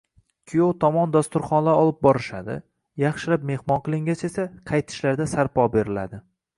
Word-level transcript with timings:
Kuyov 0.51 0.71
tomon 0.83 1.13
dasturxonlar 1.15 1.77
olib 1.83 2.01
borishadi, 2.07 2.57
yaxshilab 3.05 3.47
mehmon 3.53 3.87
qilingach 3.89 4.27
esa, 4.33 4.51
qaytishlarida 4.73 5.31
esa 5.33 5.41
sаrpо 5.43 5.73
beriladi. 5.79 6.27